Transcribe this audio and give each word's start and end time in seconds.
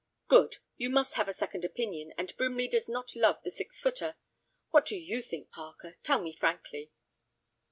"Good. 0.27 0.55
You 0.77 0.89
must 0.89 1.13
have 1.13 1.27
a 1.29 1.31
second 1.33 1.63
opinion, 1.63 2.11
and 2.17 2.35
Brimley 2.35 2.67
does 2.67 2.89
not 2.89 3.15
love 3.15 3.43
the 3.43 3.51
six 3.51 3.79
footer. 3.79 4.15
What 4.71 4.87
do 4.87 4.97
you 4.97 5.21
think, 5.21 5.51
Parker?—tell 5.51 6.23
me 6.23 6.33
frankly." 6.33 6.91